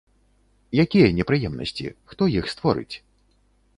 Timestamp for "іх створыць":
2.41-2.95